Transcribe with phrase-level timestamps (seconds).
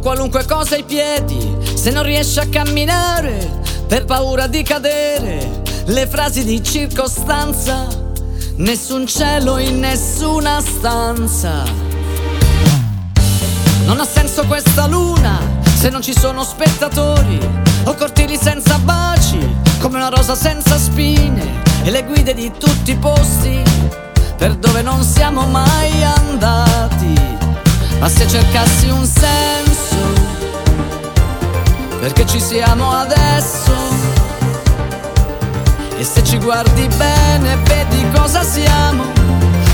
[0.00, 6.44] qualunque cosa ai piedi, se non riesci a camminare per paura di cadere, le frasi
[6.44, 7.86] di circostanza,
[8.56, 11.62] nessun cielo in nessuna stanza.
[13.84, 15.38] Non ha senso questa luna
[15.74, 17.38] se non ci sono spettatori,
[17.84, 19.38] o cortili senza baci,
[19.80, 23.62] come una rosa senza spine, e le guide di tutti i posti
[24.36, 27.47] per dove non siamo mai andati.
[27.98, 29.68] Ma se cercassi un senso
[32.00, 33.72] perché ci siamo adesso.
[35.98, 39.04] E se ci guardi bene vedi cosa siamo.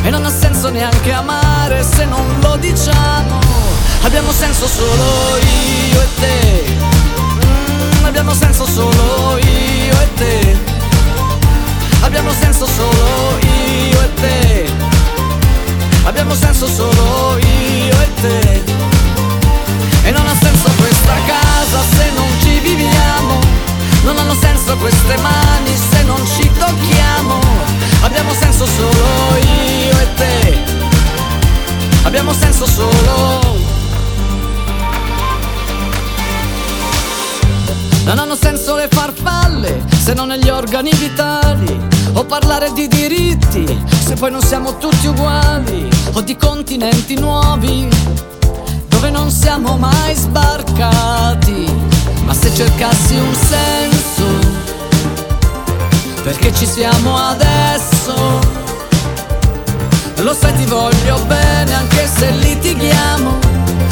[0.02, 3.38] E non ha senso neanche amare se non lo diciamo.
[4.02, 6.64] Abbiamo senso solo io e te.
[8.00, 10.56] Mm, abbiamo senso solo io e te.
[12.00, 14.93] Abbiamo senso solo io e te.
[16.14, 18.62] Abbiamo senso solo io e te.
[20.04, 23.40] E non ha senso questa casa se non ci viviamo.
[24.04, 27.40] Non hanno senso queste mani se non ci tocchiamo.
[28.02, 30.58] Abbiamo senso solo io e te.
[32.04, 33.58] Abbiamo senso solo.
[38.04, 43.66] Non hanno senso le farfalle se non negli organi vitali O parlare di diritti
[44.04, 47.88] se poi non siamo tutti uguali O di continenti nuovi
[49.04, 51.66] dove non siamo mai sbarcati.
[52.24, 54.24] Ma se cercassi un senso,
[56.22, 58.62] perché ci siamo adesso?
[60.22, 63.38] Lo sai ti voglio bene anche se litighiamo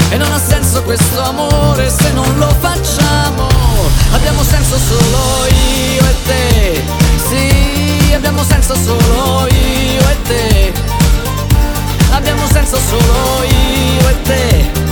[0.09, 3.49] E non ha senso questo amore se non lo facciamo
[4.13, 6.83] Abbiamo senso solo io e te
[7.29, 10.73] Sì, abbiamo senso solo io e te
[12.11, 14.83] Abbiamo senso solo io e te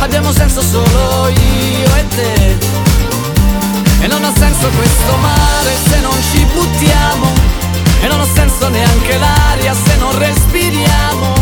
[0.00, 2.56] abbiamo senso solo io e te.
[4.00, 7.26] E non ha senso questo mare se non ci buttiamo,
[8.00, 11.34] e non ha senso neanche l'aria se non respiriamo.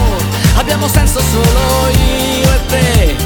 [0.57, 3.16] Abbiamo senso solo io e te.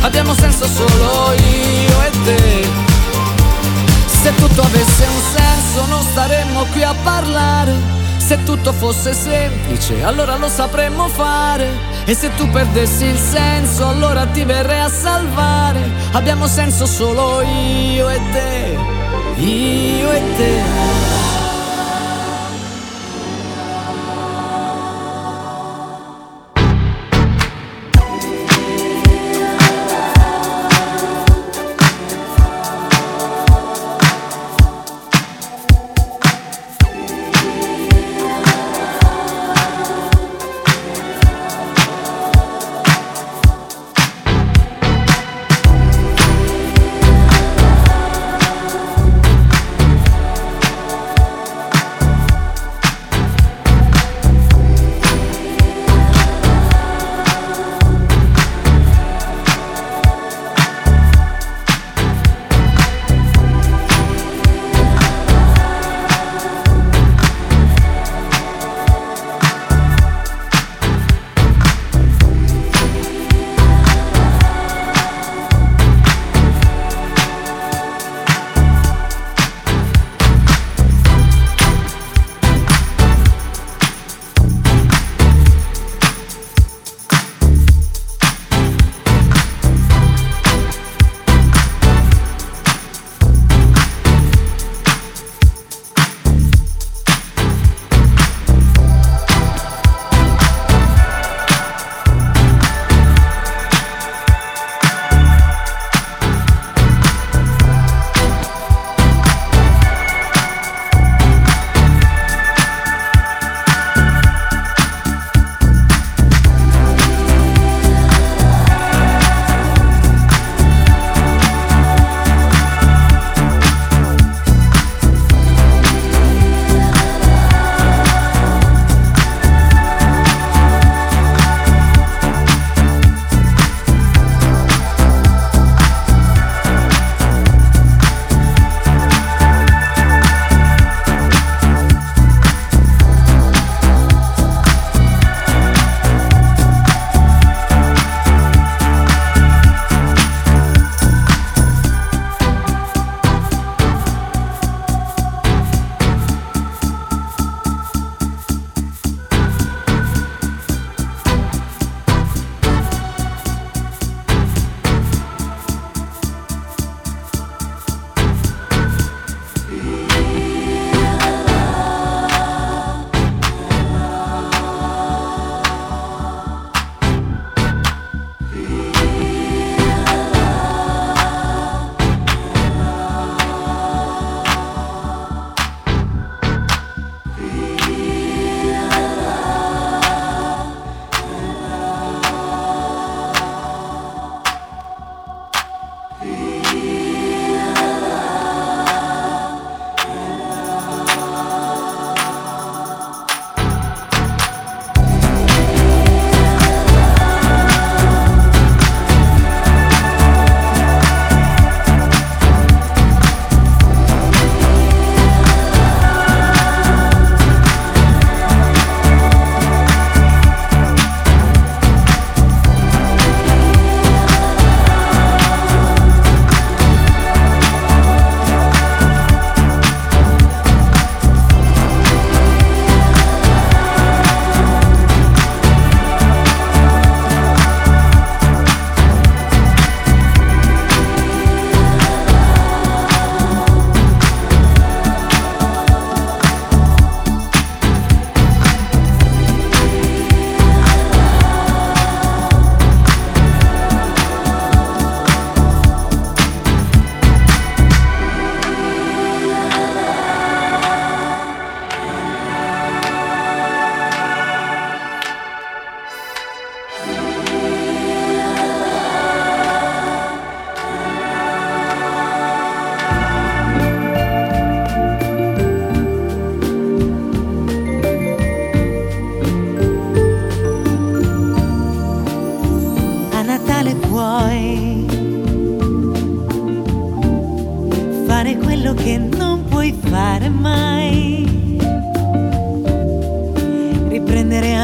[0.00, 2.89] Abbiamo senso solo io e te.
[4.22, 7.72] Se tutto avesse un senso non staremmo qui a parlare.
[8.18, 11.66] Se tutto fosse semplice allora lo sapremmo fare.
[12.04, 15.80] E se tu perdessi il senso, allora ti verrei a salvare.
[16.12, 18.78] Abbiamo senso solo io e te,
[19.40, 21.39] io e te.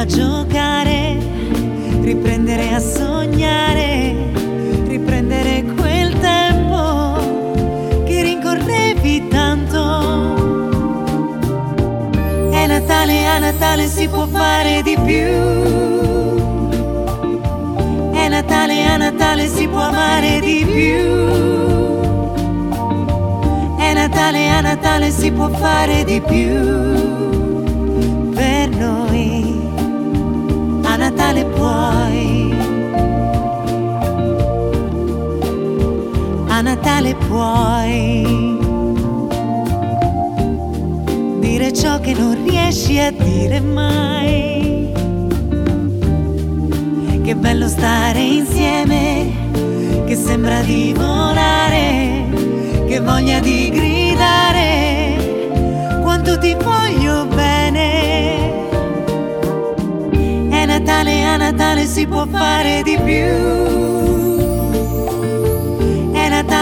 [0.06, 1.16] Giocare,
[2.00, 4.14] riprendere a sognare,
[4.86, 9.84] riprendere quel tempo che rincorrevi tanto.
[12.50, 15.26] È Natale, a Natale si può fare di più.
[18.12, 21.24] È Natale, a Natale si può amare di più.
[23.78, 27.35] È Natale, a Natale si può fare di più
[36.76, 38.58] Natale puoi
[41.40, 44.92] dire ciò che non riesci a dire mai.
[47.22, 49.32] Che bello stare insieme,
[50.04, 52.26] che sembra di volare
[52.86, 55.16] che voglia di gridare
[56.02, 58.64] quanto ti voglio bene.
[60.50, 63.75] È Natale, a Natale si può fare di più.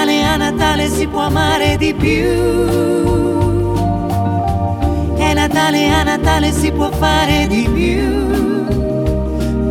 [0.04, 2.26] È Natale, a Natale si può amare di più.
[5.16, 8.66] È Natale, a Natale si può fare di più.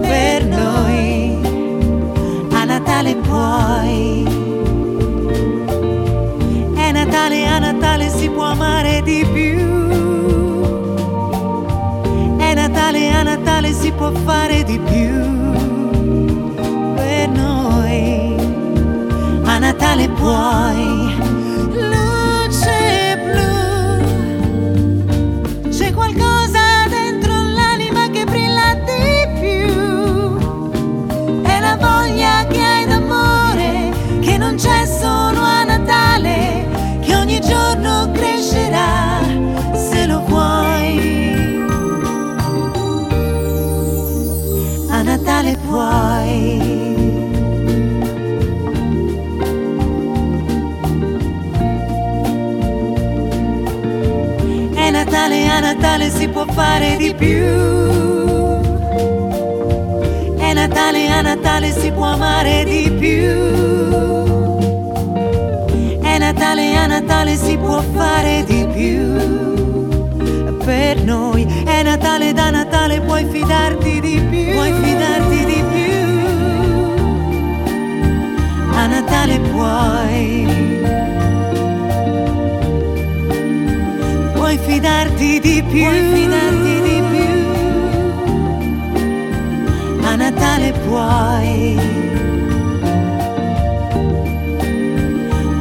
[0.02, 1.38] Per noi,
[2.52, 4.24] a Natale puoi.
[6.94, 9.60] Natale a Natale si può amare di più.
[12.38, 15.33] È Natale a Natale si può fare di più.
[20.24, 20.93] Natale
[55.84, 57.44] Natale, si può fare di più.
[60.38, 63.54] È Natale, a Natale si può amare di più.
[66.20, 70.58] Natale a Natale si può fare di più.
[70.64, 74.54] Per noi è Natale da Natale puoi fidarti di più.
[74.54, 75.92] Puoi fidarti di più.
[78.74, 80.73] A Natale puoi.
[84.74, 85.86] Fidarti di più.
[85.86, 87.32] Puoi fidarti di più.
[90.04, 91.78] A Natale puoi.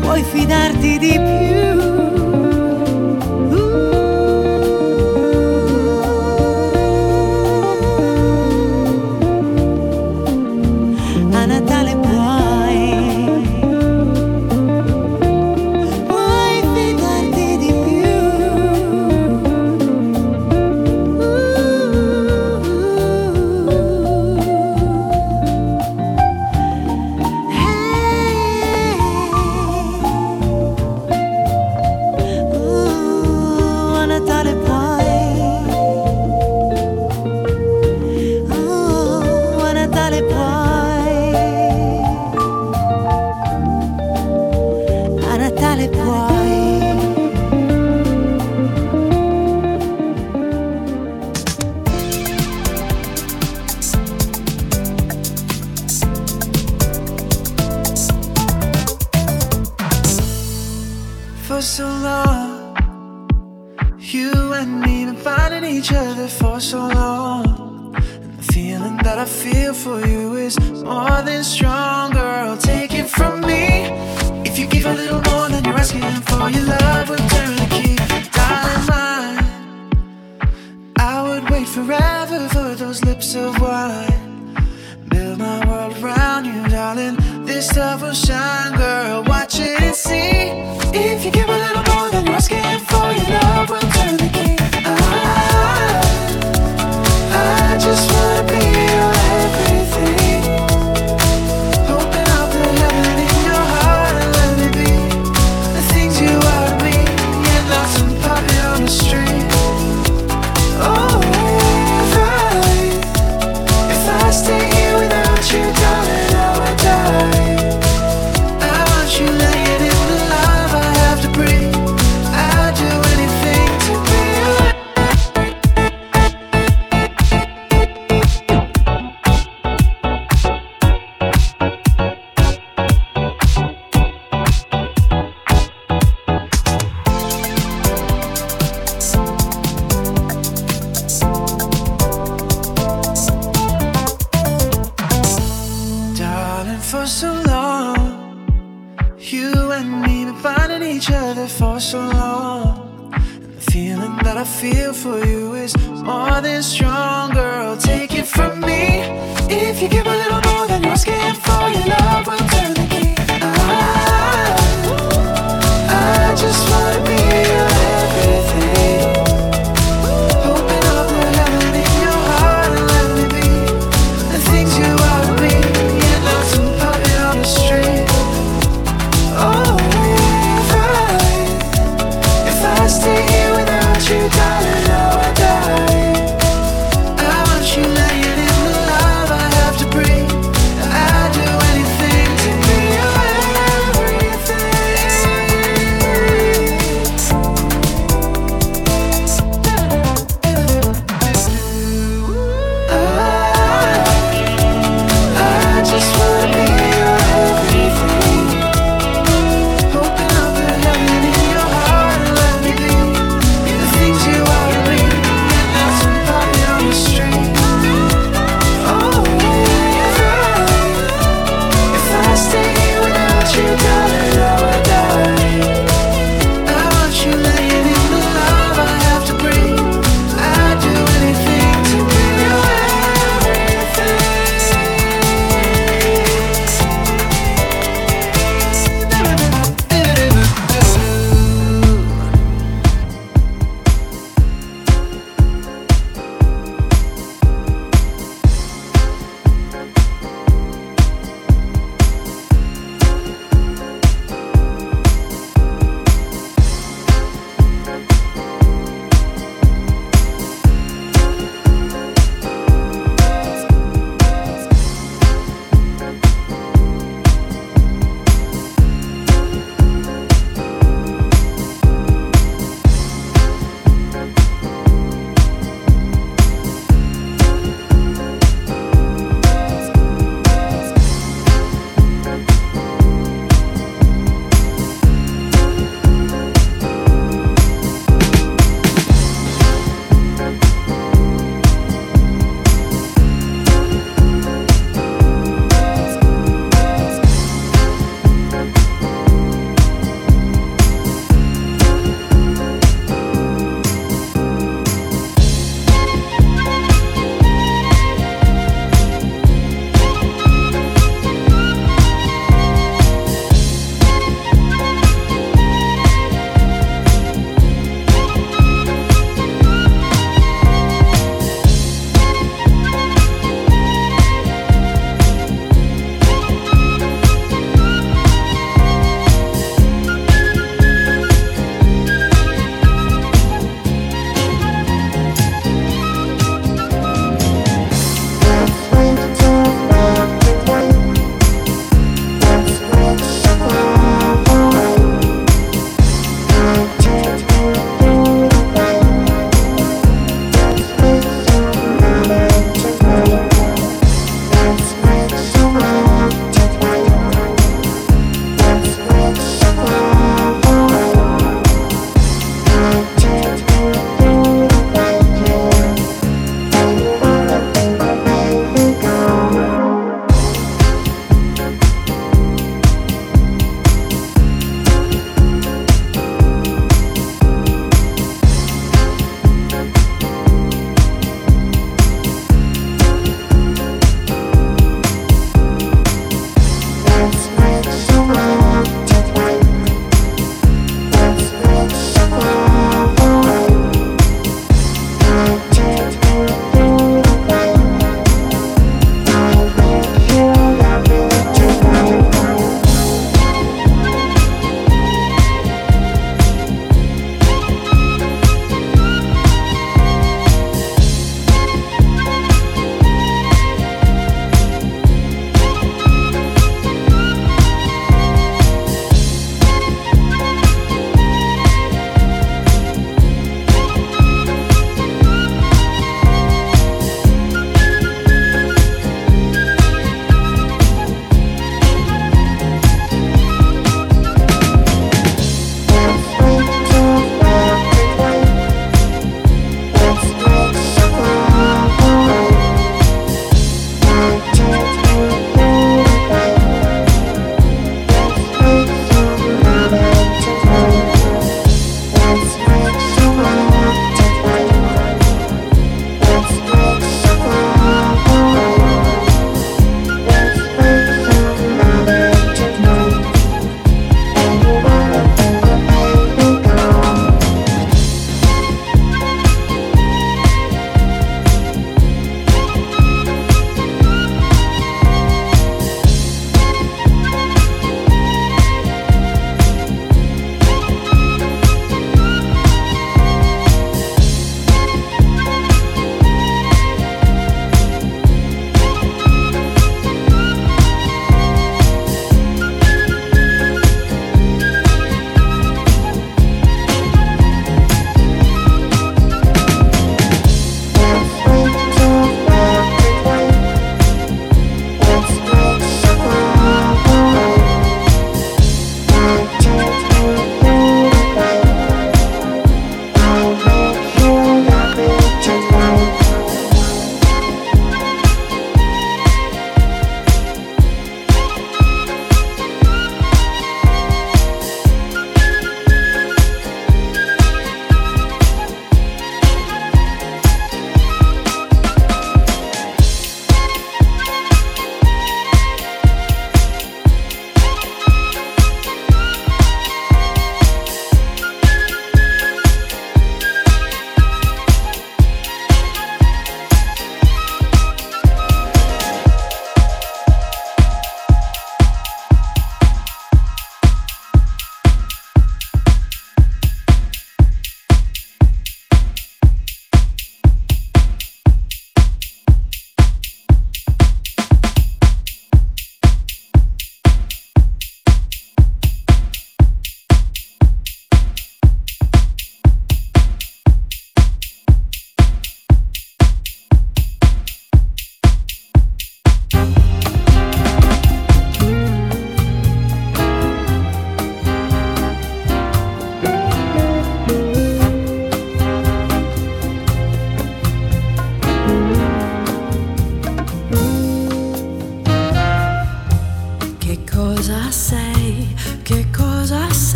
[0.00, 1.69] puoi fidarti di più.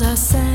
[0.00, 0.47] I said.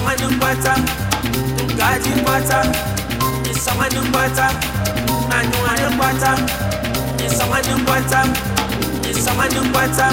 [0.00, 0.74] isangani kwata
[1.76, 2.64] ngati kwata
[3.50, 4.50] isangani kwata
[5.28, 6.38] nanyuhani kwata
[7.26, 8.24] isangani kwata
[9.10, 10.12] isangani kwata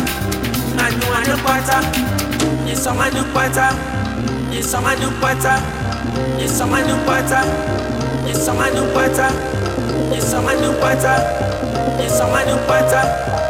[0.76, 1.82] nanyuhani kwata
[2.74, 3.72] isangani kwata
[4.60, 5.60] isangani kwata
[6.46, 7.44] isangani kwata
[8.30, 9.32] isangani kwata
[10.18, 11.14] isangani kwata
[12.08, 13.02] isangani kwata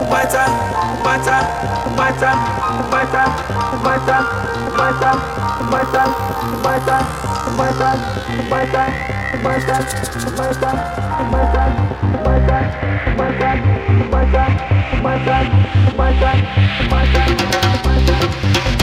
[0.09, 0.45] kwata
[1.03, 1.37] kwata
[1.95, 2.35] kwata
[2.89, 3.25] kwata
[3.83, 4.23] kwata
[4.77, 5.15] kwata
[5.69, 6.03] kwata
[6.37, 7.03] kebaikan
[7.45, 7.97] kebaikan
[8.37, 8.89] kebaikan
[9.33, 9.81] kebaikan
[10.25, 10.75] kebaikan
[11.17, 11.69] kebaikan
[12.13, 12.63] kebaikan
[13.05, 14.51] kebaikan
[14.91, 15.45] kebaikan
[15.87, 16.37] kebaikan
[16.77, 18.76] kebaikan kebaikan